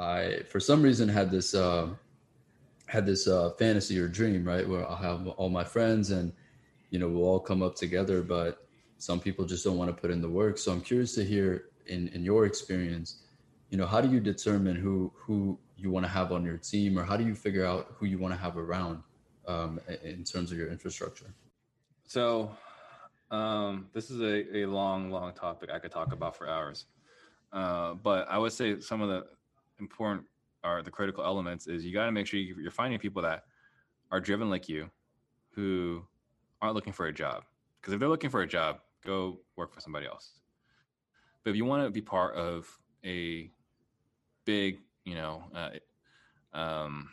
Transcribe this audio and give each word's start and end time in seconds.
I 0.00 0.42
for 0.48 0.58
some 0.58 0.82
reason 0.82 1.08
had 1.08 1.30
this 1.30 1.54
uh, 1.54 1.88
had 2.86 3.06
this 3.06 3.28
uh, 3.28 3.50
fantasy 3.50 3.98
or 4.00 4.08
dream, 4.08 4.44
right, 4.44 4.66
where 4.66 4.88
I'll 4.88 4.96
have 4.96 5.28
all 5.28 5.50
my 5.50 5.62
friends 5.62 6.10
and 6.10 6.32
you 6.90 6.98
know 6.98 7.08
we'll 7.08 7.24
all 7.24 7.40
come 7.40 7.62
up 7.62 7.74
together, 7.74 8.22
but 8.22 8.66
some 8.96 9.20
people 9.20 9.44
just 9.44 9.62
don't 9.64 9.76
want 9.76 9.94
to 9.94 10.00
put 10.00 10.10
in 10.10 10.20
the 10.20 10.28
work. 10.28 10.58
So 10.58 10.72
I'm 10.72 10.80
curious 10.80 11.14
to 11.16 11.24
hear 11.24 11.66
in 11.86 12.08
in 12.08 12.24
your 12.24 12.46
experience, 12.46 13.22
you 13.68 13.76
know, 13.76 13.86
how 13.86 14.00
do 14.00 14.08
you 14.08 14.20
determine 14.20 14.74
who 14.74 15.12
who 15.14 15.58
you 15.76 15.90
want 15.90 16.04
to 16.04 16.10
have 16.10 16.32
on 16.32 16.44
your 16.44 16.56
team, 16.56 16.98
or 16.98 17.04
how 17.04 17.16
do 17.16 17.24
you 17.24 17.34
figure 17.34 17.66
out 17.66 17.94
who 17.96 18.06
you 18.06 18.18
want 18.18 18.32
to 18.32 18.40
have 18.40 18.56
around 18.56 19.02
um, 19.46 19.80
in 20.02 20.24
terms 20.24 20.50
of 20.50 20.58
your 20.58 20.70
infrastructure? 20.70 21.32
So 22.06 22.50
um, 23.30 23.86
this 23.92 24.10
is 24.10 24.20
a, 24.20 24.62
a 24.62 24.66
long, 24.66 25.10
long 25.10 25.32
topic 25.32 25.70
I 25.70 25.78
could 25.78 25.92
talk 25.92 26.12
about 26.12 26.36
for 26.36 26.48
hours. 26.48 26.86
Uh, 27.52 27.94
but 27.94 28.28
I 28.28 28.38
would 28.38 28.52
say 28.52 28.80
some 28.80 29.00
of 29.00 29.08
the 29.08 29.26
important 29.80 30.26
are 30.62 30.82
the 30.82 30.90
critical 30.90 31.24
elements 31.24 31.66
is 31.66 31.84
you 31.84 31.92
got 31.92 32.06
to 32.06 32.12
make 32.12 32.26
sure 32.26 32.38
you're 32.38 32.70
finding 32.70 32.98
people 32.98 33.22
that 33.22 33.44
are 34.10 34.20
driven 34.20 34.50
like 34.50 34.68
you 34.68 34.90
who 35.50 36.02
aren't 36.60 36.74
looking 36.74 36.92
for 36.92 37.06
a 37.06 37.12
job. 37.12 37.44
Because 37.80 37.94
if 37.94 38.00
they're 38.00 38.08
looking 38.08 38.30
for 38.30 38.42
a 38.42 38.46
job, 38.46 38.80
go 39.04 39.40
work 39.56 39.72
for 39.72 39.80
somebody 39.80 40.06
else. 40.06 40.40
But 41.42 41.50
if 41.50 41.56
you 41.56 41.64
want 41.64 41.84
to 41.84 41.90
be 41.90 42.02
part 42.02 42.34
of 42.34 42.68
a 43.04 43.50
big, 44.44 44.78
you 45.04 45.14
know, 45.14 45.44
uh, 45.54 45.70
um, 46.56 47.08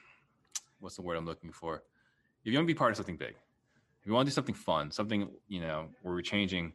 what's 0.80 0.95
the 0.95 1.02
word 1.02 1.17
I'm 1.17 1.25
looking 1.25 1.52
for? 1.52 1.84
If 2.44 2.52
you 2.52 2.58
want 2.58 2.67
to 2.67 2.73
be 2.73 2.77
part 2.77 2.91
of 2.91 2.97
something 2.97 3.17
big, 3.17 3.36
if 4.02 4.05
you 4.05 4.13
want 4.13 4.25
to 4.25 4.31
do 4.31 4.36
something 4.36 4.55
fun, 4.55 4.91
something 4.91 5.30
you 5.47 5.61
know 5.61 5.88
where 6.02 6.13
we're 6.13 6.22
changing, 6.22 6.73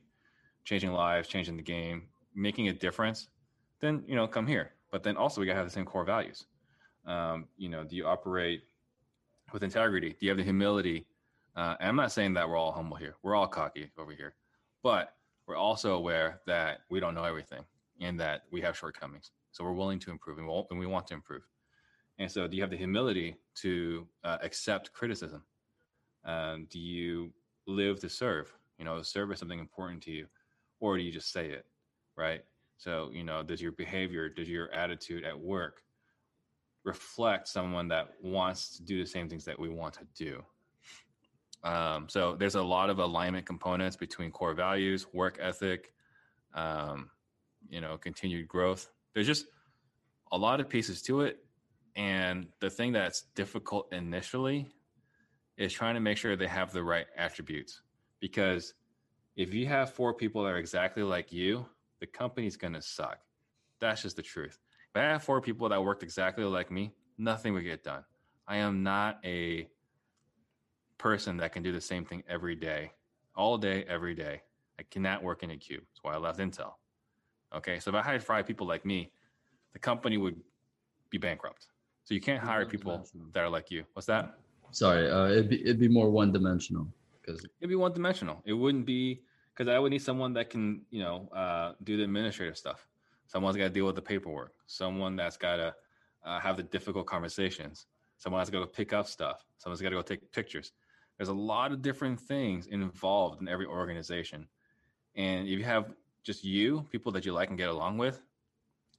changing 0.64 0.92
lives, 0.92 1.28
changing 1.28 1.56
the 1.56 1.62
game, 1.62 2.09
making 2.34 2.69
a 2.69 2.72
difference, 2.72 3.28
then 3.80 4.02
you 4.06 4.14
know 4.14 4.27
come 4.27 4.47
here. 4.47 4.72
But 4.92 5.02
then 5.02 5.16
also 5.16 5.41
we 5.41 5.46
gotta 5.46 5.56
have 5.56 5.66
the 5.66 5.73
same 5.73 5.87
core 5.87 6.05
values. 6.05 6.46
Um, 7.06 7.48
you 7.56 7.69
know, 7.69 7.83
do 7.83 7.96
you 7.96 8.06
operate 8.06 8.62
with 9.52 9.64
integrity? 9.64 10.11
Do 10.11 10.19
you 10.20 10.28
have 10.28 10.39
the 10.39 10.44
humility? 10.44 11.06
Uh, 11.56 11.75
and 11.80 11.89
I'm 11.89 11.97
not 11.97 12.12
saying 12.12 12.34
that 12.34 12.48
we're 12.48 12.56
all 12.56 12.72
humble 12.72 12.97
here. 12.97 13.16
We're 13.22 13.34
all 13.34 13.48
cocky 13.48 13.91
over 13.98 14.12
here, 14.12 14.34
but 14.83 15.14
we're 15.47 15.56
also 15.56 15.94
aware 15.94 16.41
that 16.47 16.81
we 16.91 17.00
don't 17.00 17.14
know 17.14 17.25
everything 17.25 17.64
and 18.00 18.20
that 18.20 18.42
we 18.53 18.61
have 18.61 18.77
shortcomings. 18.77 19.33
So 19.50 19.64
we're 19.64 19.72
willing 19.72 19.98
to 20.00 20.11
improve 20.11 20.39
and, 20.39 20.47
we'll, 20.47 20.66
and 20.70 20.78
we 20.78 20.86
want 20.86 21.06
to 21.09 21.14
improve. 21.14 21.42
And 22.19 22.31
so, 22.31 22.47
do 22.47 22.56
you 22.56 22.62
have 22.62 22.70
the 22.70 22.77
humility 22.77 23.36
to 23.56 24.06
uh, 24.22 24.38
accept 24.42 24.92
criticism? 24.92 25.42
Um, 26.25 26.66
do 26.70 26.78
you 26.78 27.33
live 27.66 28.00
to 28.00 28.09
serve? 28.09 28.53
You 28.78 28.84
know, 28.84 29.00
service 29.03 29.41
something 29.41 29.59
important 29.59 30.03
to 30.03 30.11
you, 30.11 30.27
or 30.81 30.97
do 30.97 31.03
you 31.03 31.11
just 31.11 31.33
say 31.33 31.48
it, 31.48 31.66
right? 32.16 32.44
So, 32.83 33.11
you 33.12 33.22
know, 33.22 33.44
does 33.44 33.62
your 33.62 33.70
behavior, 33.70 34.28
does 34.28 34.48
your 34.48 34.69
attitude 34.72 35.22
at 35.25 35.38
work 35.38 35.83
reflect 36.83 37.47
someone 37.47 37.86
that 37.88 38.08
wants 38.20 38.77
to 38.77 38.83
do 38.83 38.98
the 38.98 39.06
same 39.06 39.28
things 39.28 39.44
that 39.44 39.56
we 39.56 39.69
want 39.69 39.94
to 39.94 40.06
do? 40.16 40.42
Um, 41.62 42.08
so, 42.08 42.34
there's 42.34 42.56
a 42.56 42.62
lot 42.62 42.91
of 42.91 42.98
alignment 42.98 43.47
components 43.47 43.94
between 43.97 44.33
core 44.33 44.53
values, 44.53 45.06
work 45.12 45.38
ethic, 45.41 45.92
um, 46.55 47.08
you 47.69 47.80
know, 47.80 47.97
continued 47.98 48.48
growth. 48.48 48.91
There's 49.14 49.28
just 49.28 49.47
a 50.33 50.36
lot 50.36 50.58
of 50.58 50.69
pieces 50.69 51.03
to 51.03 51.20
it. 51.20 51.38
And 51.94 52.48
the 52.58 52.70
thing 52.70 52.92
that's 52.92 53.22
difficult 53.36 53.92
initially 53.92 54.66
is 55.56 55.72
trying 55.72 55.94
to 55.94 56.00
make 56.00 56.16
sure 56.16 56.34
they 56.34 56.48
have 56.48 56.72
the 56.72 56.83
right 56.83 57.06
attributes. 57.16 57.80
Because 58.19 58.75
if 59.36 59.55
you 59.55 59.69
have 59.69 59.92
four 59.92 60.14
people 60.14 60.42
that 60.42 60.48
are 60.48 60.58
exactly 60.58 61.05
like 61.05 61.33
you, 61.33 61.66
the 62.03 62.06
company's 62.08 62.56
going 62.56 62.72
to 62.72 62.83
suck. 62.83 63.19
That's 63.81 64.03
just 64.03 64.17
the 64.17 64.22
truth. 64.22 64.58
If 64.92 65.00
I 65.00 65.05
had 65.05 65.22
four 65.22 65.41
people 65.41 65.69
that 65.69 65.83
worked 65.83 66.03
exactly 66.03 66.42
like 66.42 66.69
me, 66.69 66.92
nothing 67.17 67.55
would 67.55 67.62
get 67.62 67.84
done. 67.84 68.03
I 68.48 68.56
am 68.56 68.83
not 68.83 69.20
a 69.25 69.69
person 70.98 71.36
that 71.36 71.53
can 71.53 71.62
do 71.62 71.70
the 71.70 71.81
same 71.81 72.05
thing 72.05 72.25
every 72.28 72.56
day, 72.56 72.91
all 73.36 73.56
day, 73.56 73.84
every 73.88 74.16
day. 74.16 74.43
I 74.81 74.82
cannot 74.91 75.22
work 75.22 75.44
in 75.44 75.53
a 75.53 75.56
cube. 75.56 75.84
That's 75.93 76.03
why 76.03 76.15
I 76.15 76.16
left 76.16 76.41
Intel. 76.41 76.72
Okay. 77.54 77.78
So 77.78 77.91
if 77.91 77.94
I 77.94 78.03
hired 78.03 78.25
five 78.25 78.49
people 78.49 78.66
like 78.66 78.84
me, 78.84 79.12
the 79.72 79.78
company 79.78 80.16
would 80.16 80.41
be 81.09 81.19
bankrupt. 81.19 81.69
So 82.03 82.15
you 82.15 82.21
can't 82.21 82.43
hire 82.43 82.66
people 82.66 83.06
that 83.32 83.41
are 83.41 83.49
like 83.49 83.71
you. 83.71 83.84
What's 83.93 84.06
that? 84.06 84.41
Sorry, 84.72 85.09
uh, 85.09 85.26
it'd 85.26 85.49
be 85.49 85.62
it'd 85.62 85.78
be 85.78 85.87
more 85.87 86.10
one 86.10 86.32
dimensional 86.32 86.88
because 87.21 87.44
it'd 87.60 87.69
be 87.69 87.76
one 87.76 87.93
dimensional. 87.93 88.43
It 88.44 88.55
wouldn't 88.55 88.87
be 88.87 89.22
because 89.54 89.72
I 89.72 89.78
would 89.78 89.90
need 89.90 90.02
someone 90.02 90.32
that 90.34 90.50
can 90.50 90.82
you 90.90 91.02
know 91.02 91.28
uh, 91.34 91.72
do 91.84 91.96
the 91.96 92.04
administrative 92.04 92.56
stuff. 92.56 92.86
Someone's 93.26 93.56
got 93.56 93.64
to 93.64 93.70
deal 93.70 93.86
with 93.86 93.96
the 93.96 94.02
paperwork. 94.02 94.52
Someone 94.66 95.16
that's 95.16 95.36
got 95.36 95.56
to 95.56 95.74
uh, 96.24 96.40
have 96.40 96.56
the 96.56 96.62
difficult 96.62 97.06
conversations. 97.06 97.86
Someone 98.18 98.40
has 98.40 98.48
to 98.48 98.52
go 98.52 98.66
pick 98.66 98.92
up 98.92 99.06
stuff. 99.06 99.44
Someone's 99.58 99.80
got 99.80 99.90
to 99.90 99.96
go 99.96 100.02
take 100.02 100.30
pictures. 100.32 100.72
There's 101.16 101.28
a 101.28 101.34
lot 101.34 101.72
of 101.72 101.82
different 101.82 102.20
things 102.20 102.66
involved 102.66 103.40
in 103.40 103.48
every 103.48 103.66
organization, 103.66 104.46
and 105.14 105.46
if 105.46 105.58
you 105.58 105.64
have 105.64 105.92
just 106.24 106.44
you, 106.44 106.86
people 106.90 107.12
that 107.12 107.24
you 107.24 107.32
like 107.32 107.48
and 107.48 107.58
get 107.58 107.69
along 107.69 107.98
with, 107.98 108.22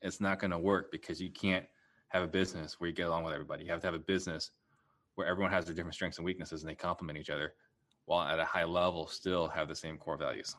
it's 0.01 0.19
not 0.19 0.39
going 0.39 0.51
to 0.51 0.59
work 0.59 0.91
because 0.91 1.21
you 1.21 1.31
can't 1.31 1.65
have 2.09 2.21
a 2.21 2.27
business 2.27 2.79
where 2.79 2.89
you 2.89 2.95
get 2.95 3.07
along 3.07 3.23
with 3.23 3.33
everybody. 3.33 3.63
You 3.63 3.71
have 3.71 3.79
to 3.81 3.87
have 3.87 3.93
a 3.93 3.99
business 3.99 4.51
where 5.15 5.25
everyone 5.25 5.51
has 5.51 5.65
their 5.65 5.73
different 5.73 5.95
strengths 5.95 6.17
and 6.17 6.25
weaknesses 6.25 6.61
and 6.61 6.69
they 6.69 6.75
complement 6.75 7.17
each 7.17 7.29
other 7.29 7.53
while 8.05 8.27
at 8.27 8.39
a 8.39 8.45
high 8.45 8.65
level 8.65 9.07
still 9.07 9.47
have 9.47 9.67
the 9.67 9.75
same 9.75 9.97
core 9.97 10.17
values. 10.17 10.55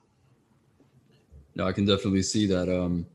No, 1.54 1.66
I 1.66 1.72
can 1.72 1.84
definitely 1.84 2.22
see 2.22 2.46
that. 2.46 2.68
Um, 2.68 3.06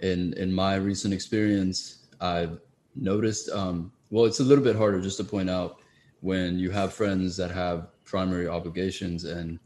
in 0.00 0.34
in 0.34 0.52
my 0.52 0.76
recent 0.76 1.14
experience, 1.14 2.06
I've 2.20 2.58
noticed. 2.94 3.50
Um, 3.50 3.92
well, 4.10 4.24
it's 4.24 4.40
a 4.40 4.44
little 4.44 4.62
bit 4.62 4.76
harder 4.76 5.00
just 5.00 5.16
to 5.18 5.24
point 5.24 5.50
out 5.50 5.78
when 6.20 6.58
you 6.58 6.70
have 6.70 6.92
friends 6.92 7.36
that 7.36 7.50
have 7.50 7.88
primary 8.04 8.46
obligations 8.46 9.24
and 9.24 9.58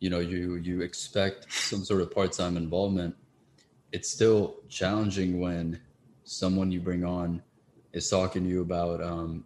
you 0.00 0.10
know 0.10 0.20
you 0.20 0.56
you 0.56 0.82
expect 0.82 1.52
some 1.52 1.84
sort 1.84 2.02
of 2.02 2.10
part-time 2.10 2.56
involvement. 2.56 3.14
It's 3.92 4.10
still 4.10 4.56
challenging 4.68 5.40
when 5.40 5.80
someone 6.24 6.70
you 6.70 6.80
bring 6.80 7.04
on 7.04 7.42
is 7.92 8.08
talking 8.08 8.44
to 8.44 8.48
you 8.48 8.60
about 8.60 9.02
um, 9.02 9.44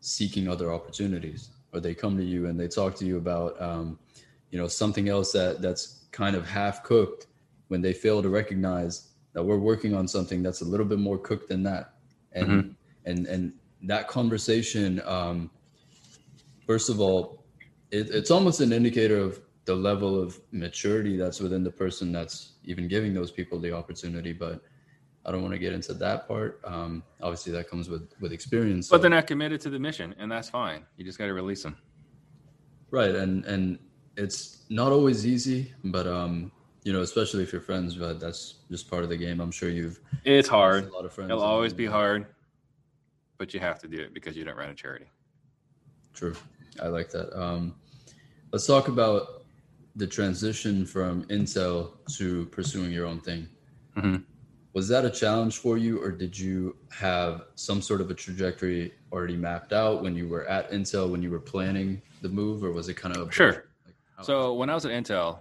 seeking 0.00 0.48
other 0.48 0.72
opportunities 0.72 1.50
or 1.76 1.80
they 1.80 1.94
come 1.94 2.16
to 2.16 2.24
you 2.24 2.46
and 2.46 2.58
they 2.58 2.66
talk 2.66 2.94
to 2.96 3.04
you 3.04 3.18
about 3.18 3.60
um, 3.60 3.98
you 4.50 4.58
know 4.58 4.66
something 4.66 5.08
else 5.08 5.30
that 5.32 5.60
that's 5.60 6.06
kind 6.10 6.34
of 6.34 6.48
half 6.48 6.82
cooked 6.82 7.26
when 7.68 7.82
they 7.82 7.92
fail 7.92 8.22
to 8.22 8.30
recognize 8.30 9.10
that 9.34 9.42
we're 9.42 9.58
working 9.58 9.94
on 9.94 10.08
something 10.08 10.42
that's 10.42 10.62
a 10.62 10.64
little 10.64 10.86
bit 10.86 10.98
more 10.98 11.18
cooked 11.18 11.48
than 11.48 11.62
that 11.62 11.94
and 12.32 12.48
mm-hmm. 12.48 12.70
and 13.04 13.26
and 13.26 13.52
that 13.82 14.08
conversation 14.08 15.02
um, 15.04 15.50
first 16.66 16.88
of 16.88 17.00
all 17.00 17.44
it, 17.90 18.08
it's 18.10 18.30
almost 18.30 18.60
an 18.60 18.72
indicator 18.72 19.18
of 19.18 19.40
the 19.66 19.74
level 19.74 20.20
of 20.20 20.40
maturity 20.52 21.16
that's 21.16 21.40
within 21.40 21.62
the 21.62 21.70
person 21.70 22.10
that's 22.10 22.52
even 22.64 22.88
giving 22.88 23.12
those 23.12 23.30
people 23.30 23.58
the 23.58 23.72
opportunity 23.72 24.32
but 24.32 24.62
I 25.26 25.32
don't 25.32 25.42
want 25.42 25.54
to 25.54 25.58
get 25.58 25.72
into 25.72 25.92
that 25.94 26.28
part. 26.28 26.60
Um, 26.64 27.02
obviously, 27.20 27.52
that 27.52 27.68
comes 27.68 27.90
with 27.90 28.08
with 28.20 28.32
experience. 28.32 28.88
But 28.88 28.98
so. 28.98 29.00
they're 29.02 29.10
not 29.10 29.26
committed 29.26 29.60
to 29.62 29.70
the 29.70 29.78
mission, 29.78 30.14
and 30.18 30.30
that's 30.30 30.48
fine. 30.48 30.86
You 30.96 31.04
just 31.04 31.18
got 31.18 31.26
to 31.26 31.34
release 31.34 31.64
them. 31.64 31.76
Right, 32.92 33.14
and 33.14 33.44
and 33.44 33.78
it's 34.16 34.62
not 34.70 34.92
always 34.92 35.26
easy, 35.26 35.74
but 35.82 36.06
um, 36.06 36.52
you 36.84 36.92
know, 36.92 37.00
especially 37.00 37.42
if 37.42 37.50
you're 37.52 37.60
friends. 37.60 37.96
But 37.96 38.20
that's 38.20 38.54
just 38.70 38.88
part 38.88 39.02
of 39.02 39.08
the 39.08 39.16
game. 39.16 39.40
I'm 39.40 39.50
sure 39.50 39.68
you've. 39.68 40.00
It's 40.24 40.48
hard. 40.48 40.88
A 40.88 40.94
lot 40.94 41.04
of 41.04 41.12
friends. 41.12 41.30
It'll 41.30 41.42
always 41.42 41.72
be 41.72 41.86
hard, 41.86 42.26
but 43.36 43.52
you 43.52 43.58
have 43.58 43.80
to 43.80 43.88
do 43.88 43.98
it 43.98 44.14
because 44.14 44.36
you 44.36 44.44
don't 44.44 44.56
run 44.56 44.70
a 44.70 44.74
charity. 44.74 45.06
True, 46.14 46.36
I 46.80 46.86
like 46.86 47.10
that. 47.10 47.36
Um, 47.36 47.74
let's 48.52 48.64
talk 48.66 48.86
about 48.86 49.44
the 49.96 50.06
transition 50.06 50.86
from 50.86 51.24
Intel 51.24 51.94
to 52.16 52.46
pursuing 52.46 52.92
your 52.92 53.06
own 53.06 53.20
thing. 53.20 53.48
Mm-hmm 53.96 54.22
was 54.76 54.88
that 54.88 55.06
a 55.06 55.10
challenge 55.10 55.56
for 55.56 55.78
you 55.78 55.98
or 56.02 56.10
did 56.10 56.38
you 56.38 56.76
have 56.90 57.46
some 57.54 57.80
sort 57.80 58.02
of 58.02 58.10
a 58.10 58.14
trajectory 58.14 58.92
already 59.10 59.34
mapped 59.34 59.72
out 59.72 60.02
when 60.02 60.14
you 60.14 60.28
were 60.28 60.46
at 60.48 60.70
intel 60.70 61.10
when 61.10 61.22
you 61.22 61.30
were 61.30 61.40
planning 61.40 62.02
the 62.20 62.28
move 62.28 62.62
or 62.62 62.70
was 62.70 62.90
it 62.90 62.94
kind 62.94 63.16
of 63.16 63.32
sure. 63.32 63.68
Like, 63.86 63.94
so 64.26 64.52
when 64.52 64.68
i 64.68 64.74
was 64.74 64.84
at 64.84 64.92
intel 64.92 65.38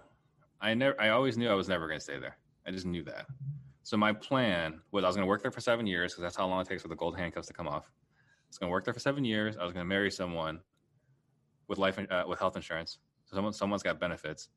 i 0.61 0.73
never 0.73 0.99
i 1.01 1.09
always 1.09 1.37
knew 1.37 1.49
i 1.49 1.53
was 1.53 1.67
never 1.67 1.85
going 1.85 1.99
to 1.99 2.03
stay 2.03 2.17
there. 2.17 2.37
I 2.65 2.71
just 2.71 2.85
knew 2.85 3.03
that. 3.03 3.25
So 3.83 3.97
my 3.97 4.13
plan 4.13 4.79
was 4.93 5.03
i 5.03 5.07
was 5.07 5.17
going 5.17 5.25
to 5.25 5.29
work 5.29 5.41
there 5.41 5.51
for 5.51 5.59
seven 5.59 5.85
years 5.85 6.13
because 6.13 6.21
that's 6.21 6.37
how 6.37 6.47
long 6.47 6.61
it 6.61 6.69
takes 6.69 6.81
for 6.81 6.87
the 6.87 6.95
gold 6.95 7.17
handcuffs 7.17 7.47
to 7.47 7.53
come 7.53 7.67
off. 7.67 7.91
I 7.91 8.47
was 8.47 8.57
going 8.57 8.69
to 8.69 8.71
work 8.71 8.85
there 8.85 8.93
for 8.93 9.01
seven 9.01 9.25
years. 9.25 9.57
I 9.57 9.65
was 9.65 9.73
going 9.73 9.83
to 9.83 9.89
marry 9.89 10.11
someone 10.11 10.61
with 11.67 11.77
life 11.77 11.99
uh, 11.99 12.23
with 12.25 12.39
health 12.39 12.55
insurance. 12.55 12.99
So 13.25 13.35
someone 13.35 13.51
someone's 13.51 13.83
got 13.83 13.99
benefits. 13.99 14.47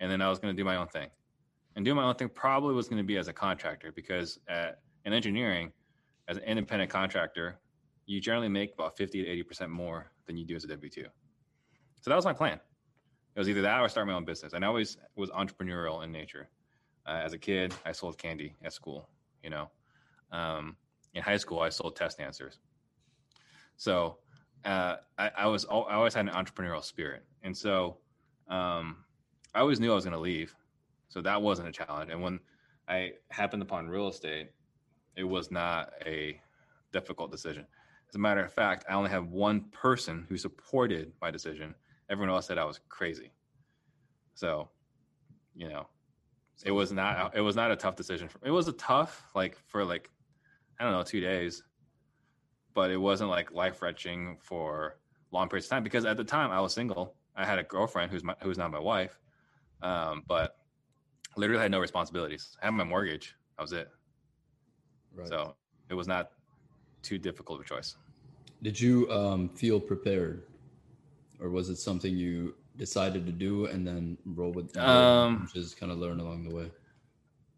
And 0.00 0.10
then 0.10 0.22
i 0.22 0.30
was 0.30 0.38
going 0.38 0.56
to 0.56 0.58
do 0.58 0.64
my 0.64 0.76
own 0.76 0.88
thing 0.88 1.10
and 1.76 1.84
doing 1.84 1.96
my 1.96 2.04
own 2.04 2.14
thing 2.14 2.28
probably 2.28 2.74
was 2.74 2.88
going 2.88 2.98
to 2.98 3.06
be 3.06 3.16
as 3.16 3.28
a 3.28 3.32
contractor 3.32 3.92
because 3.92 4.38
at, 4.48 4.80
in 5.04 5.12
engineering, 5.12 5.72
as 6.28 6.36
an 6.36 6.44
independent 6.44 6.90
contractor, 6.90 7.58
you 8.06 8.20
generally 8.20 8.48
make 8.48 8.74
about 8.74 8.96
50 8.96 9.24
to 9.24 9.44
80% 9.44 9.68
more 9.68 10.10
than 10.26 10.36
you 10.36 10.44
do 10.44 10.56
as 10.56 10.64
a 10.64 10.68
W 10.68 10.90
2. 10.90 11.04
So 12.00 12.10
that 12.10 12.16
was 12.16 12.24
my 12.24 12.32
plan. 12.32 12.60
It 13.34 13.38
was 13.38 13.48
either 13.48 13.62
that 13.62 13.80
or 13.80 13.88
start 13.88 14.06
my 14.06 14.12
own 14.12 14.24
business. 14.24 14.52
And 14.52 14.64
I 14.64 14.68
always 14.68 14.98
was 15.16 15.30
entrepreneurial 15.30 16.04
in 16.04 16.12
nature. 16.12 16.48
Uh, 17.06 17.20
as 17.24 17.32
a 17.32 17.38
kid, 17.38 17.74
I 17.84 17.92
sold 17.92 18.18
candy 18.18 18.54
at 18.62 18.72
school, 18.72 19.08
you 19.42 19.50
know. 19.50 19.70
Um, 20.30 20.76
in 21.14 21.22
high 21.22 21.36
school, 21.36 21.60
I 21.60 21.68
sold 21.68 21.96
test 21.96 22.20
answers. 22.20 22.58
So 23.76 24.18
uh, 24.64 24.96
I, 25.18 25.30
I, 25.36 25.46
was 25.46 25.64
I 25.66 25.94
always 25.94 26.14
had 26.14 26.28
an 26.28 26.32
entrepreneurial 26.32 26.84
spirit, 26.84 27.24
and 27.42 27.56
so 27.56 27.98
um, 28.48 29.04
I 29.54 29.60
always 29.60 29.80
knew 29.80 29.90
I 29.90 29.94
was 29.94 30.04
going 30.04 30.14
to 30.14 30.20
leave. 30.20 30.54
So 31.12 31.20
that 31.20 31.42
wasn't 31.42 31.68
a 31.68 31.72
challenge. 31.72 32.10
And 32.10 32.22
when 32.22 32.40
I 32.88 33.12
happened 33.28 33.60
upon 33.60 33.86
real 33.86 34.08
estate, 34.08 34.48
it 35.14 35.24
was 35.24 35.50
not 35.50 35.92
a 36.06 36.40
difficult 36.90 37.30
decision. 37.30 37.66
As 38.08 38.14
a 38.14 38.18
matter 38.18 38.42
of 38.42 38.50
fact, 38.50 38.86
I 38.88 38.94
only 38.94 39.10
have 39.10 39.26
one 39.26 39.66
person 39.72 40.24
who 40.26 40.38
supported 40.38 41.12
my 41.20 41.30
decision. 41.30 41.74
Everyone 42.08 42.34
else 42.34 42.46
said 42.46 42.56
I 42.56 42.64
was 42.64 42.80
crazy. 42.88 43.30
So, 44.32 44.70
you 45.54 45.68
know, 45.68 45.86
it 46.64 46.70
was 46.70 46.92
not 46.92 47.36
it 47.36 47.42
was 47.42 47.56
not 47.56 47.70
a 47.70 47.76
tough 47.76 47.94
decision. 47.94 48.28
For, 48.28 48.38
It 48.42 48.50
was 48.50 48.68
a 48.68 48.72
tough 48.72 49.22
like 49.34 49.58
for 49.66 49.84
like 49.84 50.08
I 50.80 50.84
don't 50.84 50.94
know 50.94 51.02
two 51.02 51.20
days, 51.20 51.62
but 52.72 52.90
it 52.90 52.96
wasn't 52.96 53.28
like 53.28 53.52
life 53.52 53.82
wrenching 53.82 54.38
for 54.40 54.96
long 55.30 55.50
periods 55.50 55.66
of 55.66 55.70
time 55.72 55.84
because 55.84 56.06
at 56.06 56.16
the 56.16 56.24
time 56.24 56.50
I 56.50 56.60
was 56.62 56.72
single. 56.72 57.16
I 57.36 57.44
had 57.44 57.58
a 57.58 57.62
girlfriend 57.62 58.10
who's 58.10 58.24
my, 58.24 58.34
who's 58.42 58.58
not 58.58 58.70
my 58.70 58.78
wife, 58.78 59.18
um, 59.82 60.22
but 60.26 60.56
literally 61.36 61.62
had 61.62 61.70
no 61.70 61.80
responsibilities. 61.80 62.56
I 62.62 62.66
had 62.66 62.74
my 62.74 62.84
mortgage. 62.84 63.34
That 63.56 63.62
was 63.62 63.72
it. 63.72 63.88
Right. 65.14 65.28
So 65.28 65.54
it 65.88 65.94
was 65.94 66.08
not 66.08 66.32
too 67.02 67.18
difficult 67.18 67.60
of 67.60 67.66
a 67.66 67.68
choice. 67.68 67.96
Did 68.62 68.80
you 68.80 69.10
um, 69.10 69.48
feel 69.48 69.80
prepared, 69.80 70.44
or 71.40 71.50
was 71.50 71.68
it 71.68 71.76
something 71.76 72.16
you 72.16 72.54
decided 72.76 73.26
to 73.26 73.32
do 73.32 73.66
and 73.66 73.86
then 73.86 74.16
roll 74.24 74.52
with? 74.52 74.76
Um, 74.76 75.48
just 75.52 75.78
kind 75.78 75.90
of 75.90 75.98
learn 75.98 76.20
along 76.20 76.48
the 76.48 76.54
way. 76.54 76.70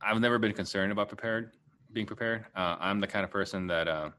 I've 0.01 0.21
never 0.21 0.39
been 0.39 0.53
concerned 0.53 0.93
about 0.93 1.09
prepared, 1.09 1.53
being 1.93 2.07
prepared. 2.07 2.47
Uh, 2.55 2.77
I'm 2.79 3.01
the 3.01 3.07
kind 3.07 3.25
of 3.25 3.31
person 3.31 3.67
that 3.69 3.89
uh, 3.89 4.11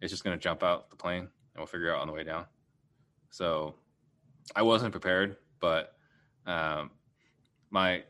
is 0.00 0.10
just 0.10 0.24
going 0.24 0.36
to 0.36 0.42
jump 0.42 0.62
out 0.62 0.90
the 0.90 0.96
plane 0.96 1.20
and 1.20 1.30
we'll 1.56 1.66
figure 1.66 1.94
out 1.94 2.00
on 2.00 2.06
the 2.06 2.12
way 2.12 2.24
down. 2.24 2.44
So 3.30 3.74
I 4.54 4.62
wasn't 4.62 4.92
prepared, 4.92 5.36
but 5.60 5.94
um, 6.46 6.90
my 7.70 8.04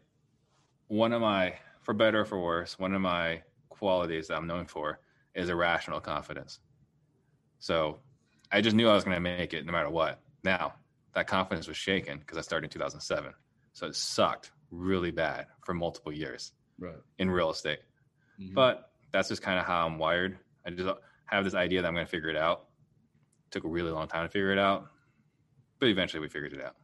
one 0.89 1.13
of 1.13 1.21
my 1.21 1.55
for 1.83 1.95
better 1.95 2.21
or 2.21 2.25
for 2.25 2.41
worse, 2.41 2.79
one 2.79 2.95
of 2.95 3.01
my 3.01 3.43
qualities 3.69 4.29
that 4.29 4.37
I'm 4.37 4.47
known 4.47 4.67
for 4.67 5.01
is 5.35 5.49
irrational 5.49 6.01
confidence. 6.01 6.59
So 7.59 7.99
I 8.51 8.61
just 8.61 8.75
knew 8.75 8.89
I 8.89 8.95
was 8.95 9.05
going 9.05 9.15
to 9.15 9.21
make 9.21 9.55
it 9.55 9.65
no 9.65 9.73
matter 9.73 9.91
what. 9.91 10.21
Now, 10.43 10.75
that 11.15 11.27
confidence 11.27 11.69
was 11.69 11.77
shaken 11.77 12.19
because 12.19 12.39
I 12.39 12.41
started 12.41 12.67
in 12.67 12.71
2007. 12.71 13.33
So 13.73 13.87
it 13.87 13.95
sucked 13.95 14.53
really 14.71 15.11
bad 15.11 15.47
for 15.65 15.75
multiple 15.75 16.13
years 16.13 16.53
right. 16.79 16.97
in 17.19 17.31
real 17.31 17.51
estate. 17.51 17.81
Mm-hmm. 18.41 18.55
But 18.55 18.91
that's 19.13 19.29
just 19.29 19.43
kind 19.43 19.59
of 19.59 19.67
how 19.67 19.87
I'm 19.87 19.99
wired. 19.99 20.39
I 20.67 20.71
just 20.71 20.89
have 21.27 21.45
this 21.45 21.55
idea 21.55 21.83
that 21.83 21.89
I'm 21.89 21.95
going 21.95 22.07
to 22.07 22.11
figure 22.11 22.31
it 22.31 22.37
out. 22.37 22.67
It 23.47 23.53
took 23.53 23.65
a 23.65 23.69
really 23.69 23.91
long 23.91 24.09
time 24.09 24.25
to 24.25 24.29
figure 24.29 24.53
it 24.53 24.59
out, 24.59 24.89
but 25.79 25.89
eventually 25.89 26.21
we 26.21 26.29
figured 26.29 26.53
it 26.53 26.63
out. 26.63 26.77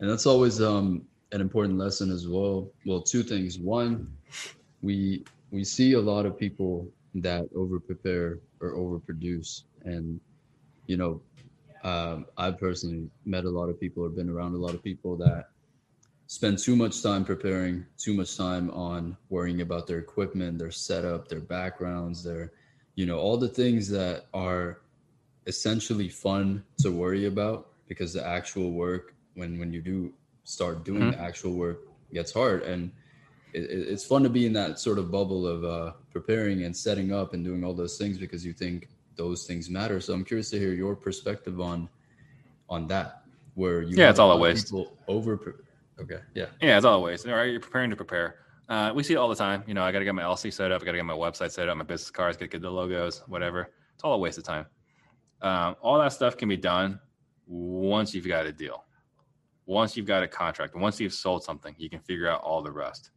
And 0.00 0.08
that's 0.10 0.26
always 0.26 0.60
um, 0.60 1.06
an 1.32 1.40
important 1.40 1.78
lesson 1.78 2.10
as 2.10 2.26
well. 2.26 2.70
Well, 2.86 3.02
two 3.02 3.22
things. 3.22 3.58
One, 3.58 4.10
we 4.82 5.24
we 5.50 5.64
see 5.64 5.94
a 5.94 6.00
lot 6.00 6.26
of 6.26 6.38
people 6.38 6.88
that 7.16 7.48
over 7.54 7.80
prepare 7.80 8.38
or 8.60 8.72
overproduce, 8.72 9.62
and 9.84 10.20
you 10.86 10.96
know, 10.96 11.20
um, 11.84 12.26
I've 12.36 12.58
personally 12.58 13.08
met 13.24 13.44
a 13.44 13.50
lot 13.50 13.68
of 13.68 13.78
people 13.78 14.04
or 14.04 14.08
been 14.08 14.28
around 14.28 14.54
a 14.54 14.58
lot 14.58 14.74
of 14.74 14.82
people 14.82 15.16
that 15.18 15.48
spend 16.26 16.58
too 16.58 16.76
much 16.76 17.02
time 17.02 17.24
preparing, 17.24 17.86
too 17.96 18.14
much 18.14 18.36
time 18.36 18.70
on 18.70 19.16
worrying 19.30 19.62
about 19.62 19.86
their 19.86 19.98
equipment, 19.98 20.58
their 20.58 20.70
setup, 20.70 21.26
their 21.26 21.40
backgrounds, 21.40 22.22
their, 22.22 22.52
you 22.96 23.06
know, 23.06 23.18
all 23.18 23.38
the 23.38 23.48
things 23.48 23.88
that 23.88 24.26
are 24.34 24.80
essentially 25.46 26.08
fun 26.08 26.62
to 26.78 26.92
worry 26.92 27.24
about 27.24 27.68
because 27.88 28.12
the 28.12 28.26
actual 28.26 28.72
work 28.72 29.14
when 29.34 29.58
when 29.58 29.72
you 29.72 29.80
do 29.80 30.12
start 30.48 30.84
doing 30.84 31.02
mm-hmm. 31.02 31.10
the 31.10 31.20
actual 31.20 31.52
work 31.52 31.80
gets 32.12 32.32
hard 32.32 32.62
and 32.62 32.90
it, 33.52 33.70
it's 33.70 34.04
fun 34.04 34.22
to 34.22 34.30
be 34.30 34.46
in 34.46 34.52
that 34.52 34.78
sort 34.78 34.98
of 34.98 35.10
bubble 35.10 35.46
of 35.46 35.64
uh, 35.64 35.92
preparing 36.10 36.64
and 36.64 36.76
setting 36.76 37.12
up 37.12 37.34
and 37.34 37.44
doing 37.44 37.64
all 37.64 37.74
those 37.74 37.96
things 37.96 38.18
because 38.18 38.44
you 38.44 38.52
think 38.52 38.88
those 39.16 39.44
things 39.44 39.68
matter. 39.68 40.00
So 40.00 40.14
I'm 40.14 40.24
curious 40.24 40.50
to 40.50 40.58
hear 40.58 40.72
your 40.72 40.96
perspective 40.96 41.60
on 41.60 41.88
on 42.70 42.86
that, 42.88 43.22
where 43.54 43.82
you 43.82 43.96
yeah, 43.96 44.10
it's 44.10 44.18
all 44.18 44.32
a 44.32 44.36
waste. 44.36 44.72
over. 45.06 45.64
Okay, 46.00 46.20
yeah, 46.34 46.46
yeah, 46.60 46.76
it's 46.76 46.84
all 46.84 46.96
a 46.96 47.00
waste. 47.00 47.26
All 47.26 47.34
right, 47.34 47.50
you're 47.50 47.60
preparing 47.60 47.90
to 47.90 47.96
prepare. 47.96 48.36
Uh, 48.68 48.92
we 48.94 49.02
see 49.02 49.14
it 49.14 49.16
all 49.16 49.28
the 49.28 49.34
time. 49.34 49.64
You 49.66 49.74
know, 49.74 49.82
I 49.82 49.92
got 49.92 50.00
to 50.00 50.04
get 50.04 50.14
my 50.14 50.22
LC 50.22 50.52
set 50.52 50.70
up. 50.70 50.82
I 50.82 50.84
got 50.84 50.92
to 50.92 50.98
get 50.98 51.04
my 51.04 51.14
website 51.14 51.50
set 51.50 51.68
up. 51.68 51.76
My 51.76 51.84
business 51.84 52.10
cards, 52.10 52.36
got 52.36 52.44
to 52.44 52.48
get 52.48 52.60
the 52.60 52.70
logos, 52.70 53.22
whatever. 53.26 53.70
It's 53.94 54.04
all 54.04 54.12
a 54.12 54.18
waste 54.18 54.38
of 54.38 54.44
time. 54.44 54.66
Um, 55.40 55.76
all 55.80 55.98
that 55.98 56.12
stuff 56.12 56.36
can 56.36 56.48
be 56.48 56.56
done 56.56 57.00
once 57.46 58.14
you've 58.14 58.28
got 58.28 58.46
a 58.46 58.52
deal, 58.52 58.84
once 59.68 59.98
you've 59.98 60.06
got 60.06 60.22
a 60.22 60.28
contract, 60.28 60.74
once 60.74 60.98
you've 60.98 61.12
sold 61.12 61.44
something. 61.44 61.74
You 61.78 61.90
can 61.90 62.00
figure 62.00 62.26
out 62.26 62.40
all 62.40 62.62
the 62.62 62.72
rest. 62.72 63.10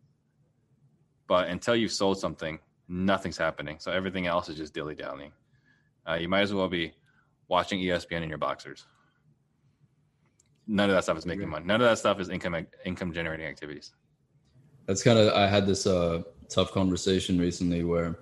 But 1.25 1.48
until 1.48 1.77
you've 1.77 1.94
sold 1.94 2.19
something, 2.19 2.59
nothing's 2.89 3.38
happening. 3.38 3.77
So 3.80 3.89
everything 3.89 4.27
else 4.27 4.50
is 4.50 4.57
just 4.57 4.74
dilly 4.74 4.94
dallying. 4.94 5.31
Uh, 6.07 6.15
you 6.15 6.27
might 6.27 6.42
as 6.42 6.53
well 6.53 6.68
be 6.68 6.92
watching 7.48 7.80
ESPN 7.80 8.21
in 8.21 8.27
your 8.27 8.38
boxers. 8.38 8.86
None 10.68 10.89
of 10.89 10.95
that 10.95 11.06
stuff 11.06 11.18
is 11.18 11.25
making 11.25 11.48
money. 11.48 11.65
None 11.65 11.80
of 11.81 11.88
that 11.88 11.98
stuff 11.98 12.19
is 12.19 12.27
income 12.27 12.68
income 12.86 13.13
generating 13.13 13.45
activities. 13.45 13.94
That's 14.88 15.04
kind 15.04 15.18
of 15.18 15.33
I 15.33 15.47
had 15.47 15.65
this 15.65 15.88
uh, 15.88 16.24
tough 16.50 16.74
conversation 16.74 17.39
recently 17.39 17.86
where, 17.86 18.19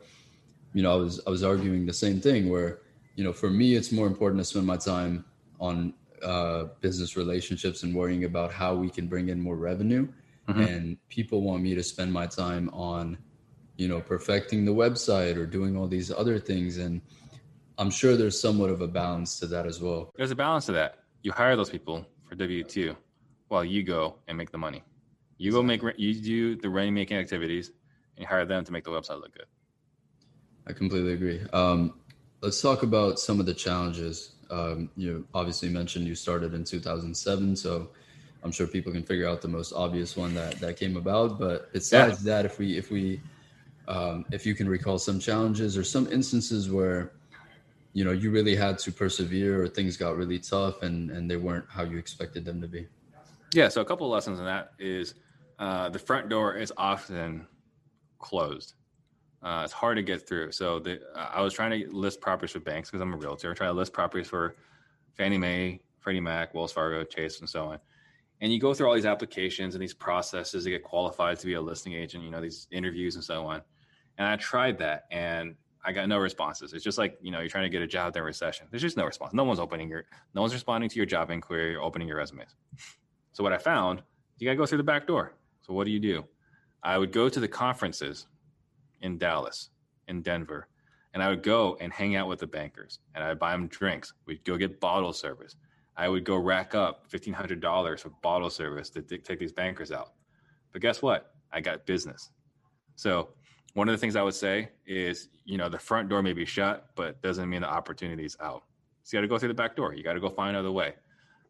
you 0.74 0.84
know, 0.84 0.94
I 0.94 0.96
was 0.96 1.20
I 1.26 1.32
was 1.32 1.44
arguing 1.44 1.88
the 1.88 1.94
same 1.94 2.22
thing 2.22 2.48
where, 2.48 2.82
you 3.16 3.24
know, 3.24 3.34
for 3.34 3.50
me 3.50 3.74
it's 3.74 3.92
more 3.92 4.06
important 4.06 4.40
to 4.40 4.46
spend 4.46 4.68
my 4.68 4.78
time 4.78 5.26
on 5.60 5.94
uh, 6.24 6.66
business 6.82 7.16
relationships 7.16 7.84
and 7.84 7.96
worrying 7.96 8.26
about 8.26 8.52
how 8.52 8.76
we 8.76 8.90
can 8.90 9.08
bring 9.08 9.30
in 9.30 9.40
more 9.40 9.56
revenue. 9.56 10.08
Mm-hmm. 10.48 10.62
And 10.62 11.10
people 11.10 11.42
want 11.42 11.62
me 11.62 11.76
to 11.76 11.84
spend 11.84 12.12
my 12.12 12.26
time 12.26 12.70
on, 12.70 13.18
you 13.78 13.88
know, 13.88 14.02
perfecting 14.02 14.66
the 14.66 14.74
website 14.74 15.36
or 15.36 15.46
doing 15.46 15.78
all 15.78 15.88
these 15.88 16.12
other 16.12 16.40
things. 16.40 16.78
And 16.78 17.02
I'm 17.78 17.92
sure 17.92 18.18
there's 18.18 18.40
somewhat 18.40 18.70
of 18.70 18.82
a 18.82 18.88
balance 18.88 19.40
to 19.40 19.48
that 19.48 19.66
as 19.66 19.80
well. 19.80 20.12
There's 20.16 20.32
a 20.32 20.36
balance 20.36 20.66
to 20.66 20.72
that. 20.74 21.00
You 21.22 21.32
hire 21.32 21.56
those 21.56 21.70
people 21.70 22.06
for 22.26 22.36
W 22.36 22.64
two, 22.64 22.96
while 23.48 23.64
you 23.64 23.84
go 23.84 24.16
and 24.28 24.38
make 24.38 24.52
the 24.52 24.58
money. 24.58 24.84
You 25.38 25.52
go 25.52 25.62
make 25.62 25.82
you 25.98 26.14
do 26.14 26.56
the 26.56 26.70
money 26.70 26.92
making 26.92 27.18
activities, 27.18 27.72
and 28.18 28.26
hire 28.26 28.46
them 28.46 28.66
to 28.66 28.72
make 28.72 28.84
the 28.84 28.92
website 28.92 29.22
look 29.22 29.34
good. 29.34 29.46
I 30.68 30.74
completely 30.74 31.14
agree. 31.14 31.42
Um, 31.54 32.00
let's 32.42 32.62
talk 32.62 32.84
about 32.84 33.20
some 33.20 33.40
of 33.40 33.46
the 33.46 33.54
challenges. 33.54 34.34
Um, 34.50 34.90
you 34.96 35.28
obviously 35.34 35.70
mentioned 35.70 36.08
you 36.08 36.16
started 36.16 36.54
in 36.54 36.64
2007, 36.64 37.56
so 37.56 37.90
I'm 38.44 38.52
sure 38.52 38.68
people 38.68 38.92
can 38.92 39.04
figure 39.04 39.28
out 39.28 39.42
the 39.42 39.48
most 39.48 39.74
obvious 39.74 40.16
one 40.18 40.34
that 40.36 40.60
that 40.60 40.78
came 40.78 40.98
about. 40.98 41.40
But 41.40 41.72
besides 41.74 42.26
yeah. 42.26 42.34
that, 42.34 42.46
if 42.46 42.60
we 42.60 42.78
if 42.78 42.90
we 42.90 43.22
um, 43.88 44.26
if 44.32 44.46
you 44.46 44.56
can 44.56 44.70
recall 44.70 45.00
some 45.00 45.20
challenges 45.20 45.78
or 45.78 45.84
some 45.84 46.12
instances 46.12 46.70
where 46.70 47.12
you 47.94 48.04
know 48.06 48.12
you 48.12 48.32
really 48.32 48.56
had 48.56 48.78
to 48.80 48.92
persevere 48.92 49.64
or 49.64 49.68
things 49.68 49.98
got 49.98 50.16
really 50.16 50.40
tough 50.40 50.84
and 50.84 51.10
and 51.12 51.30
they 51.30 51.36
weren't 51.36 51.66
how 51.70 51.84
you 51.84 51.98
expected 51.98 52.46
them 52.46 52.62
to 52.62 52.68
be 52.68 52.88
yeah 53.54 53.68
so 53.68 53.82
a 53.82 53.86
couple 53.86 54.06
of 54.06 54.12
lessons 54.12 54.40
in 54.40 54.46
that 54.46 54.74
is 54.80 55.16
uh, 55.58 55.90
the 55.90 56.00
front 56.00 56.30
door 56.30 56.56
is 56.56 56.72
often 56.78 57.46
closed 58.20 58.76
uh, 59.42 59.62
it's 59.64 59.74
hard 59.74 59.98
to 59.98 60.04
get 60.04 60.28
through 60.28 60.52
so 60.52 60.80
the, 60.80 61.00
uh, 61.16 61.30
i 61.34 61.42
was 61.42 61.54
trying 61.54 61.72
to 61.72 61.90
list 61.92 62.22
properties 62.22 62.52
for 62.52 62.60
banks 62.60 62.90
because 62.90 63.02
i'm 63.02 63.14
a 63.14 63.18
realtor 63.18 63.52
I 63.52 63.54
trying 63.54 63.70
to 63.70 63.78
list 63.78 63.94
properties 63.94 64.28
for 64.28 64.56
fannie 65.16 65.38
mae 65.38 65.82
freddie 66.00 66.20
mac 66.20 66.54
wells 66.54 66.72
fargo 66.72 67.04
chase 67.04 67.40
and 67.40 67.50
so 67.50 67.66
on 67.66 67.80
and 68.42 68.54
you 68.54 68.60
go 68.60 68.74
through 68.74 68.88
all 68.88 68.96
these 68.96 69.06
applications 69.06 69.76
and 69.76 69.82
these 69.82 69.94
processes 69.94 70.64
to 70.64 70.70
get 70.70 70.84
qualified 70.84 71.40
to 71.40 71.46
be 71.46 71.54
a 71.54 71.62
listing 71.62 71.94
agent 71.94 72.24
you 72.24 72.32
know 72.32 72.42
these 72.42 72.68
interviews 72.72 73.16
and 73.16 73.24
so 73.24 73.46
on 73.46 73.62
and 74.18 74.28
i 74.28 74.36
tried 74.36 74.78
that 74.78 75.06
and 75.12 75.56
I 75.84 75.92
got 75.92 76.10
no 76.10 76.18
responses. 76.18 76.74
It's 76.74 76.84
just 76.84 76.98
like, 76.98 77.18
you 77.22 77.32
know, 77.32 77.40
you're 77.40 77.50
trying 77.50 77.64
to 77.64 77.70
get 77.70 77.82
a 77.82 77.88
job 77.88 78.14
during 78.14 78.28
recession. 78.28 78.68
There's 78.70 78.82
just 78.82 78.98
no 78.98 79.06
response. 79.06 79.34
No 79.34 79.44
one's 79.44 79.60
opening 79.60 79.90
your, 79.90 80.06
no 80.36 80.42
one's 80.42 80.54
responding 80.54 80.90
to 80.90 80.96
your 80.98 81.06
job 81.06 81.32
inquiry 81.32 81.76
or 81.76 81.82
opening 81.82 82.08
your 82.08 82.18
resumes. 82.18 82.56
So 83.32 83.44
what 83.44 83.54
I 83.54 83.58
found, 83.58 84.02
you 84.38 84.46
got 84.46 84.52
to 84.52 84.58
go 84.58 84.66
through 84.66 84.80
the 84.80 84.84
back 84.84 85.08
door. 85.08 85.34
So 85.62 85.74
what 85.74 85.86
do 85.86 85.92
you 85.92 86.00
do? 86.00 86.26
I 86.84 86.98
would 86.98 87.12
go 87.12 87.30
to 87.30 87.40
the 87.40 87.48
conferences 87.48 88.28
in 89.02 89.18
Dallas, 89.18 89.70
in 90.08 90.22
Denver, 90.22 90.68
and 91.14 91.24
I 91.24 91.30
would 91.30 91.44
go 91.44 91.78
and 91.80 91.92
hang 91.92 92.16
out 92.16 92.28
with 92.28 92.40
the 92.40 92.48
bankers 92.48 93.00
and 93.16 93.24
I'd 93.24 93.40
buy 93.40 93.52
them 93.52 93.68
drinks. 93.68 94.14
We'd 94.26 94.44
go 94.46 94.58
get 94.58 94.80
bottle 94.80 95.14
service. 95.14 95.56
I 95.98 96.08
would 96.08 96.24
go 96.24 96.38
rack 96.38 96.76
up 96.76 97.10
$1,500 97.12 98.00
for 98.00 98.10
bottle 98.22 98.50
service 98.50 98.90
to 98.92 99.02
take 99.02 99.40
these 99.40 99.52
bankers 99.52 99.92
out. 99.92 100.14
But 100.72 100.82
guess 100.82 101.02
what? 101.02 101.34
I 101.52 101.62
got 101.62 101.86
business. 101.86 102.30
So 102.96 103.30
one 103.74 103.90
of 103.90 103.94
the 103.94 103.98
things 103.98 104.16
I 104.16 104.22
would 104.22 104.34
say 104.34 104.70
is, 104.86 105.30
you 105.46 105.58
know, 105.58 105.68
the 105.68 105.80
front 105.80 106.10
door 106.10 106.22
may 106.22 106.34
be 106.34 106.46
shut, 106.46 106.88
but 106.96 107.22
doesn't 107.22 107.50
mean 107.50 107.62
the 107.62 107.70
opportunity 107.70 108.24
is 108.24 108.38
out. 108.40 108.64
So 109.04 109.18
you 109.18 109.20
got 109.20 109.22
to 109.22 109.28
go 109.28 109.40
through 109.40 109.50
the 109.50 109.56
back 109.56 109.76
door. 109.76 109.94
You 109.94 110.04
got 110.04 110.14
to 110.14 110.20
go 110.20 110.30
find 110.30 110.52
another 110.52 110.72
way. 110.72 110.94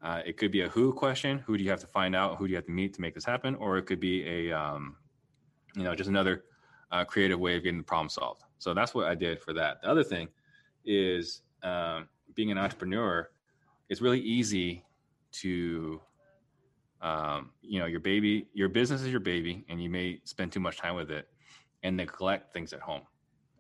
Uh, 0.02 0.22
it 0.26 0.38
could 0.38 0.52
be 0.52 0.62
a 0.62 0.70
who 0.70 0.94
question. 0.94 1.40
Who 1.40 1.58
do 1.58 1.64
you 1.64 1.70
have 1.70 1.82
to 1.82 1.88
find 1.88 2.16
out? 2.16 2.38
Who 2.38 2.48
do 2.48 2.52
you 2.52 2.56
have 2.56 2.66
to 2.66 2.72
meet 2.72 2.94
to 2.94 3.02
make 3.02 3.14
this 3.14 3.26
happen? 3.26 3.56
Or 3.56 3.78
it 3.78 3.84
could 3.84 4.00
be 4.00 4.50
a, 4.50 4.58
um, 4.58 4.96
you 5.76 5.84
know, 5.84 5.94
just 5.94 6.10
another 6.10 6.46
a 6.92 7.06
creative 7.06 7.40
way 7.40 7.56
of 7.56 7.64
getting 7.64 7.78
the 7.78 7.84
problem 7.84 8.10
solved. 8.10 8.44
So 8.58 8.74
that's 8.74 8.94
what 8.94 9.08
I 9.08 9.16
did 9.16 9.42
for 9.42 9.54
that. 9.54 9.82
The 9.82 9.90
other 9.90 10.04
thing 10.04 10.28
is 10.86 11.42
um, 11.64 12.08
being 12.36 12.52
an 12.52 12.58
entrepreneur. 12.58 13.30
It's 13.90 14.02
really 14.02 14.20
easy 14.20 14.86
to, 15.32 16.02
um, 17.02 17.52
you 17.62 17.80
know, 17.80 17.86
your 17.86 18.00
baby, 18.00 18.48
your 18.54 18.70
business 18.70 19.02
is 19.02 19.10
your 19.10 19.20
baby, 19.20 19.66
and 19.70 19.82
you 19.82 19.90
may 19.90 20.20
spend 20.24 20.52
too 20.52 20.60
much 20.60 20.78
time 20.78 20.96
with 20.96 21.12
it 21.12 21.28
and 21.84 21.96
neglect 21.96 22.54
things 22.54 22.74
at 22.74 22.80
home. 22.82 23.02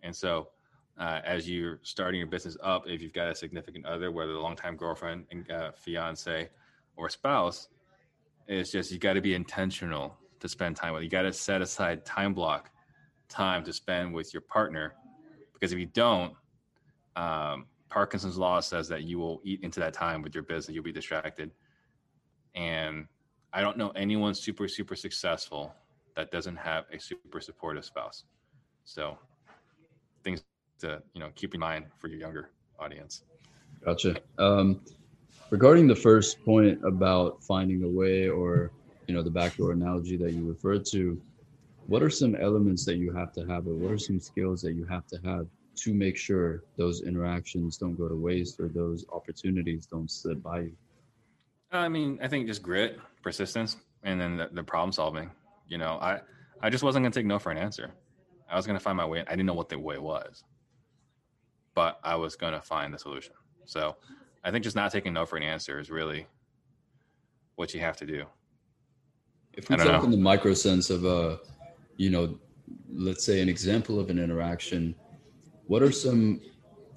And 0.04 0.16
so, 0.16 0.50
uh, 0.98 1.22
as 1.24 1.50
you're 1.50 1.80
starting 1.84 2.20
your 2.20 2.28
business 2.28 2.58
up, 2.62 2.84
if 2.86 3.02
you've 3.02 3.14
got 3.14 3.30
a 3.30 3.36
significant 3.36 3.86
other, 3.86 4.12
whether 4.12 4.34
a 4.34 4.40
longtime 4.40 4.76
girlfriend 4.76 5.26
and 5.32 5.50
uh, 5.50 5.72
fiance 5.72 6.50
or 6.98 7.10
spouse, 7.10 7.70
it's 8.48 8.72
just 8.72 8.92
you 8.92 9.00
got 9.00 9.14
to 9.14 9.22
be 9.22 9.34
intentional 9.34 10.18
to 10.42 10.50
spend 10.50 10.76
time 10.76 10.94
with. 10.94 11.04
You 11.04 11.10
got 11.10 11.22
to 11.22 11.32
set 11.32 11.62
aside 11.62 12.06
time 12.06 12.34
block 12.34 12.72
time 13.30 13.64
to 13.64 13.74
spend 13.74 14.14
with 14.14 14.34
your 14.34 14.42
partner, 14.42 14.94
because 15.54 15.72
if 15.72 15.80
you 15.80 15.86
don't, 15.86 16.34
um, 17.16 17.66
Parkinson's 17.90 18.38
law 18.38 18.60
says 18.60 18.88
that 18.90 19.04
you 19.04 19.18
will 19.20 19.42
eat 19.44 19.62
into 19.64 19.80
that 19.80 19.94
time 19.94 20.22
with 20.22 20.34
your 20.36 20.44
business. 20.44 20.74
You'll 20.74 20.84
be 20.84 20.92
distracted, 20.92 21.52
and 22.56 23.08
I 23.54 23.62
don't 23.62 23.78
know 23.78 23.90
anyone 23.92 24.34
super 24.36 24.68
super 24.68 24.96
successful 24.96 25.74
that 26.16 26.32
doesn't 26.32 26.58
have 26.58 26.86
a 26.92 27.00
super 27.00 27.40
supportive 27.40 27.86
spouse. 27.86 28.26
So 28.84 29.18
things 30.24 30.44
to 30.80 31.02
you 31.14 31.20
know 31.20 31.30
keep 31.36 31.54
in 31.54 31.60
mind 31.60 31.86
for 31.98 32.08
your 32.08 32.20
younger 32.20 32.50
audience. 32.80 33.24
Gotcha. 33.84 34.18
Um, 34.38 34.82
regarding 35.50 35.88
the 35.88 35.96
first 35.96 36.44
point 36.44 36.80
about 36.86 37.44
finding 37.44 37.84
a 37.84 37.88
way, 37.88 38.30
or 38.30 38.72
you 39.08 39.14
know 39.14 39.24
the 39.24 39.32
backdoor 39.32 39.72
analogy 39.72 40.18
that 40.18 40.34
you 40.34 40.48
referred 40.48 40.86
to, 40.88 41.20
what 41.90 42.04
are 42.04 42.10
some 42.10 42.36
elements 42.36 42.86
that 42.86 42.98
you 42.98 43.12
have 43.12 43.34
to 43.34 43.42
have, 43.48 43.66
or 43.68 43.74
what 43.74 43.92
are 43.92 43.98
some 43.98 44.20
skills 44.20 44.62
that 44.62 44.74
you 44.74 44.86
have 44.86 45.08
to 45.08 45.18
have 45.26 45.48
to 45.76 45.94
make 45.94 46.16
sure 46.16 46.64
those 46.78 47.02
interactions 47.02 47.78
don't 47.78 47.96
go 47.96 48.08
to 48.08 48.16
waste 48.16 48.60
or 48.60 48.68
those 48.68 49.06
opportunities 49.12 49.88
don't 49.88 50.10
slip 50.10 50.42
by 50.44 50.62
you? 50.62 50.72
I 51.72 51.90
mean, 51.90 52.20
I 52.22 52.28
think 52.28 52.46
just 52.48 52.62
grit, 52.62 53.00
persistence, 53.24 53.78
and 54.04 54.22
then 54.22 54.38
the, 54.38 54.50
the 54.52 54.64
problem 54.64 54.92
solving. 54.92 55.32
You 55.68 55.80
know, 55.80 55.98
I 56.00 56.20
I 56.62 56.70
just 56.70 56.84
wasn't 56.84 57.04
gonna 57.04 57.14
take 57.14 57.26
no 57.26 57.40
for 57.40 57.52
an 57.52 57.58
answer. 57.58 57.92
I 58.50 58.56
was 58.56 58.68
gonna 58.68 58.80
find 58.80 58.96
my 58.96 59.06
way. 59.06 59.22
I 59.26 59.32
didn't 59.32 59.48
know 59.48 59.54
what 59.54 59.70
the 59.70 59.80
way 59.80 59.98
was, 59.98 60.44
but 61.74 62.00
I 62.04 62.16
was 62.16 62.36
gonna 62.36 62.62
find 62.62 62.94
the 62.94 63.00
solution. 63.00 63.34
So 63.66 63.96
I 64.44 64.52
think 64.52 64.64
just 64.64 64.76
not 64.76 64.92
taking 64.92 65.14
no 65.14 65.26
for 65.26 65.38
an 65.38 65.44
answer 65.44 65.80
is 65.80 65.90
really 65.90 66.28
what 67.56 67.74
you 67.74 67.80
have 67.80 67.98
to 67.98 68.06
do. 68.06 68.26
If 69.54 69.70
we 69.70 69.76
talk 69.76 69.88
know. 69.88 70.04
in 70.04 70.12
the 70.12 70.18
micro 70.18 70.54
sense 70.54 70.90
of 70.92 71.06
uh, 71.06 71.38
you 72.00 72.10
know, 72.10 72.40
let's 72.92 73.26
say 73.26 73.42
an 73.42 73.50
example 73.50 74.00
of 74.00 74.10
an 74.10 74.18
interaction, 74.18 74.96
what 75.68 75.84
are 75.84 75.92
some 75.92 76.40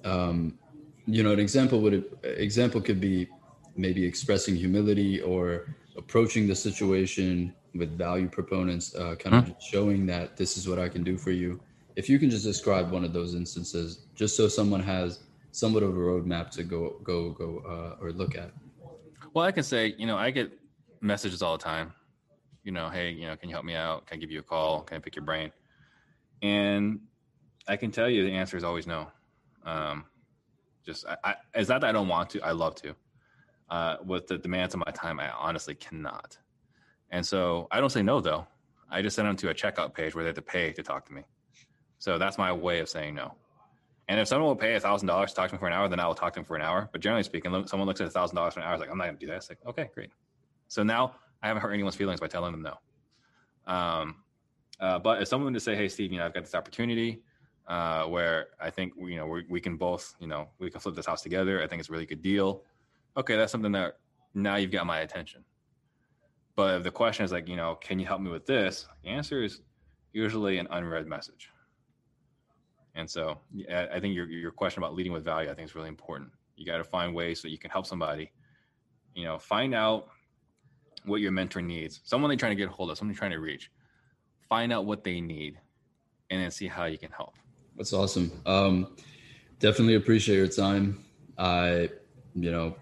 um, 0.04 0.58
you 1.06 1.22
know, 1.24 1.32
an 1.32 1.40
example 1.40 1.80
would 1.80 2.04
example 2.22 2.80
could 2.80 3.00
be 3.00 3.28
maybe 3.76 4.04
expressing 4.04 4.54
humility 4.54 5.20
or 5.20 5.74
approaching 5.96 6.46
the 6.46 6.54
situation 6.54 7.52
with 7.74 7.98
value 7.98 8.28
proponents, 8.28 8.94
uh, 8.94 9.16
kind 9.16 9.34
of 9.34 9.44
mm-hmm. 9.44 9.52
showing 9.60 10.06
that 10.06 10.36
this 10.36 10.56
is 10.56 10.68
what 10.68 10.78
I 10.78 10.88
can 10.88 11.02
do 11.02 11.18
for 11.18 11.32
you. 11.32 11.60
If 11.96 12.08
you 12.08 12.18
can 12.18 12.30
just 12.30 12.44
describe 12.44 12.90
one 12.92 13.04
of 13.04 13.12
those 13.12 13.34
instances, 13.34 14.04
just 14.14 14.36
so 14.36 14.46
someone 14.46 14.82
has 14.82 15.20
somewhat 15.50 15.82
of 15.82 15.90
a 15.90 16.00
roadmap 16.00 16.50
to 16.50 16.62
go 16.62 17.00
go 17.02 17.30
go 17.30 17.62
uh, 17.66 18.02
or 18.02 18.12
look 18.12 18.36
at. 18.36 18.52
Well, 19.34 19.44
I 19.44 19.50
can 19.50 19.64
say, 19.64 19.94
you 19.98 20.06
know, 20.06 20.16
I 20.16 20.30
get 20.30 20.52
messages 21.00 21.42
all 21.42 21.58
the 21.58 21.64
time. 21.64 21.92
You 22.64 22.72
know, 22.72 22.88
hey, 22.88 23.10
you 23.10 23.26
know, 23.26 23.36
can 23.36 23.48
you 23.48 23.54
help 23.54 23.64
me 23.64 23.74
out? 23.74 24.06
Can 24.06 24.16
I 24.16 24.20
give 24.20 24.30
you 24.30 24.40
a 24.40 24.42
call? 24.42 24.82
Can 24.82 24.96
I 24.96 25.00
pick 25.00 25.16
your 25.16 25.24
brain? 25.24 25.50
And 26.42 27.00
I 27.66 27.76
can 27.76 27.90
tell 27.90 28.08
you 28.08 28.24
the 28.24 28.32
answer 28.32 28.56
is 28.56 28.64
always 28.64 28.86
no. 28.86 29.08
Um, 29.64 30.04
just 30.84 31.06
I, 31.06 31.16
I, 31.24 31.34
it's 31.54 31.68
not 31.68 31.80
that 31.80 31.90
I 31.90 31.92
don't 31.92 32.08
want 32.08 32.30
to. 32.30 32.40
I 32.40 32.52
love 32.52 32.74
to. 32.76 32.94
Uh, 33.70 33.96
with 34.04 34.26
the 34.26 34.38
demands 34.38 34.74
of 34.74 34.82
my 34.84 34.92
time, 34.92 35.18
I 35.18 35.30
honestly 35.30 35.74
cannot. 35.74 36.36
And 37.10 37.24
so 37.24 37.68
I 37.70 37.80
don't 37.80 37.90
say 37.90 38.02
no 38.02 38.20
though. 38.20 38.46
I 38.90 39.00
just 39.00 39.16
send 39.16 39.26
them 39.26 39.36
to 39.36 39.48
a 39.48 39.54
checkout 39.54 39.94
page 39.94 40.14
where 40.14 40.24
they 40.24 40.28
have 40.28 40.36
to 40.36 40.42
pay 40.42 40.72
to 40.72 40.82
talk 40.82 41.06
to 41.06 41.12
me. 41.12 41.22
So 41.98 42.18
that's 42.18 42.36
my 42.36 42.52
way 42.52 42.80
of 42.80 42.88
saying 42.88 43.14
no. 43.14 43.34
And 44.08 44.18
if 44.20 44.28
someone 44.28 44.48
will 44.48 44.56
pay 44.56 44.74
a 44.74 44.80
thousand 44.80 45.08
dollars 45.08 45.30
to 45.30 45.36
talk 45.36 45.48
to 45.48 45.54
me 45.54 45.58
for 45.58 45.68
an 45.68 45.72
hour, 45.72 45.88
then 45.88 46.00
I 46.00 46.06
will 46.06 46.14
talk 46.14 46.32
to 46.34 46.40
them 46.40 46.44
for 46.44 46.56
an 46.56 46.62
hour. 46.62 46.88
But 46.92 47.00
generally 47.00 47.22
speaking, 47.22 47.66
someone 47.66 47.86
looks 47.86 48.00
at 48.00 48.08
a 48.08 48.10
thousand 48.10 48.36
dollars 48.36 48.54
for 48.54 48.60
an 48.60 48.66
hour, 48.66 48.74
is 48.74 48.80
like, 48.80 48.90
I'm 48.90 48.98
not 48.98 49.04
going 49.04 49.16
to 49.16 49.20
do 49.20 49.26
that. 49.28 49.36
It's 49.36 49.48
like, 49.48 49.60
okay, 49.66 49.88
great. 49.94 50.10
So 50.68 50.82
now 50.82 51.14
I 51.42 51.48
haven't 51.48 51.62
hurt 51.62 51.72
anyone's 51.72 51.96
feelings 51.96 52.20
by 52.20 52.28
telling 52.28 52.52
them 52.52 52.62
no. 52.62 53.72
Um, 53.72 54.16
uh, 54.80 54.98
but 54.98 55.22
if 55.22 55.28
someone 55.28 55.52
to 55.52 55.60
say, 55.60 55.76
hey, 55.76 55.88
Steve, 55.88 56.12
you 56.12 56.18
know, 56.18 56.26
I've 56.26 56.34
got 56.34 56.44
this 56.44 56.54
opportunity 56.54 57.22
uh, 57.68 58.04
where 58.04 58.48
I 58.60 58.70
think 58.70 58.92
you 58.98 59.16
know 59.16 59.26
we, 59.26 59.44
we 59.48 59.60
can 59.60 59.76
both, 59.76 60.14
you 60.18 60.26
know, 60.26 60.48
we 60.58 60.70
can 60.70 60.80
flip 60.80 60.94
this 60.94 61.06
house 61.06 61.22
together. 61.22 61.62
I 61.62 61.66
think 61.66 61.80
it's 61.80 61.88
a 61.88 61.92
really 61.92 62.06
good 62.06 62.22
deal. 62.22 62.64
Okay, 63.16 63.36
that's 63.36 63.52
something 63.52 63.72
that 63.72 63.98
now 64.34 64.56
you've 64.56 64.70
got 64.70 64.86
my 64.86 65.00
attention. 65.00 65.44
But 66.54 66.76
if 66.76 66.82
the 66.82 66.90
question 66.90 67.24
is 67.24 67.32
like, 67.32 67.48
you 67.48 67.56
know, 67.56 67.76
can 67.76 67.98
you 67.98 68.06
help 68.06 68.20
me 68.20 68.30
with 68.30 68.46
this? 68.46 68.86
The 69.02 69.10
answer 69.10 69.42
is 69.42 69.62
usually 70.12 70.58
an 70.58 70.68
unread 70.70 71.06
message. 71.06 71.48
And 72.94 73.08
so 73.08 73.38
I 73.70 73.98
think 74.00 74.14
your, 74.14 74.26
your 74.26 74.50
question 74.50 74.82
about 74.82 74.94
leading 74.94 75.12
with 75.12 75.24
value, 75.24 75.50
I 75.50 75.54
think 75.54 75.66
is 75.66 75.74
really 75.74 75.88
important. 75.88 76.30
You 76.56 76.66
got 76.66 76.76
to 76.76 76.84
find 76.84 77.14
ways 77.14 77.40
so 77.40 77.48
you 77.48 77.58
can 77.58 77.70
help 77.70 77.86
somebody, 77.86 78.30
you 79.14 79.24
know, 79.24 79.38
find 79.38 79.74
out 79.74 80.08
what 81.04 81.20
your 81.20 81.32
mentor 81.32 81.62
needs, 81.62 82.00
someone 82.04 82.28
they're 82.28 82.36
trying 82.36 82.52
to 82.52 82.56
get 82.56 82.68
a 82.68 82.72
hold 82.72 82.90
of, 82.90 82.98
someone 82.98 83.12
you're 83.12 83.18
trying 83.18 83.32
to 83.32 83.40
reach, 83.40 83.70
find 84.48 84.72
out 84.72 84.84
what 84.84 85.04
they 85.04 85.20
need 85.20 85.58
and 86.30 86.42
then 86.42 86.50
see 86.50 86.66
how 86.66 86.84
you 86.84 86.98
can 86.98 87.10
help. 87.10 87.34
That's 87.76 87.92
awesome. 87.92 88.30
Um, 88.46 88.96
definitely 89.58 89.94
appreciate 89.94 90.36
your 90.36 90.48
time. 90.48 91.04
I, 91.38 91.90
you 92.34 92.50
know, 92.50 92.76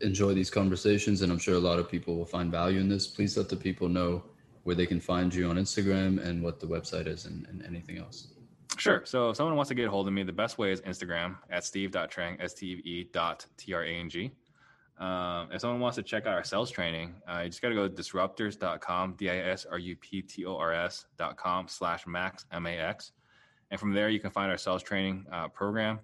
enjoy 0.00 0.34
these 0.34 0.50
conversations 0.50 1.22
and 1.22 1.30
I'm 1.30 1.38
sure 1.38 1.54
a 1.54 1.60
lot 1.60 1.78
of 1.78 1.90
people 1.90 2.16
will 2.16 2.24
find 2.24 2.50
value 2.50 2.80
in 2.80 2.88
this. 2.88 3.06
Please 3.06 3.36
let 3.36 3.48
the 3.48 3.56
people 3.56 3.88
know 3.88 4.24
where 4.64 4.74
they 4.74 4.86
can 4.86 5.00
find 5.00 5.34
you 5.34 5.48
on 5.48 5.56
Instagram 5.56 6.24
and 6.24 6.42
what 6.42 6.60
the 6.60 6.66
website 6.66 7.06
is 7.06 7.26
and, 7.26 7.46
and 7.46 7.64
anything 7.64 7.98
else. 7.98 8.28
Sure. 8.76 9.02
So 9.04 9.30
if 9.30 9.36
someone 9.36 9.56
wants 9.56 9.68
to 9.68 9.74
get 9.74 9.86
a 9.86 9.90
hold 9.90 10.06
of 10.06 10.12
me, 10.12 10.22
the 10.22 10.32
best 10.32 10.58
way 10.58 10.70
is 10.72 10.80
Instagram 10.82 11.36
at 11.50 11.64
steve.trang, 11.64 12.36
S-T-E 12.40 13.08
dot 13.12 13.46
T-R-A-N-G. 13.56 14.30
Um, 14.98 15.50
if 15.52 15.60
someone 15.60 15.80
wants 15.80 15.96
to 15.96 16.02
check 16.02 16.26
out 16.26 16.34
our 16.34 16.42
sales 16.44 16.70
training, 16.70 17.14
uh, 17.28 17.40
you 17.42 17.50
just 17.50 17.62
got 17.62 17.68
to 17.68 17.74
go 17.74 17.86
to 17.88 17.94
disruptors.com, 17.94 19.14
D-I-S-R-U-P-T-O-R-S.com 19.14 19.68
slash 21.68 22.06
max, 22.06 22.46
M-A-X. 22.50 23.12
And 23.70 23.78
from 23.78 23.92
there, 23.92 24.08
you 24.08 24.18
can 24.18 24.30
find 24.30 24.50
our 24.50 24.58
sales 24.58 24.82
training 24.82 25.26
uh, 25.30 25.48
program. 25.48 26.00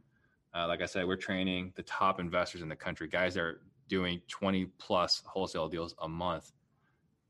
Uh, 0.55 0.69
like 0.69 0.81
I 0.81 0.87
said, 0.87 1.07
we're 1.07 1.17
training 1.17 1.73
the 1.75 1.83
top 1.83 2.21
investors 2.21 2.63
in 2.63 2.69
the 2.69 2.77
country, 2.77 3.09
guys 3.09 3.35
that 3.35 3.41
are 3.41 3.63
doing 3.89 4.23
20 4.29 4.67
plus 4.79 5.23
wholesale 5.27 5.69
deals 5.69 5.97
a 6.01 6.09
month. 6.09 6.53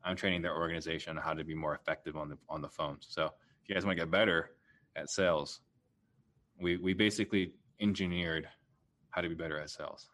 I'm 0.04 0.16
training 0.16 0.42
their 0.42 0.54
organization 0.54 1.16
on 1.16 1.22
how 1.22 1.32
to 1.32 1.44
be 1.44 1.54
more 1.54 1.74
effective 1.74 2.16
on 2.16 2.28
the 2.28 2.36
on 2.50 2.60
the 2.60 2.68
phones. 2.68 3.06
So 3.08 3.24
if 3.24 3.68
you 3.68 3.74
guys 3.74 3.86
want 3.86 3.96
to 3.96 4.02
get 4.02 4.10
better, 4.10 4.50
at 4.96 5.10
sales. 5.10 5.60
We 6.60 6.76
we 6.76 6.94
basically 6.94 7.52
engineered 7.80 8.48
how 9.10 9.20
to 9.20 9.28
be 9.28 9.34
better 9.34 9.58
at 9.58 9.70
sales. 9.70 10.08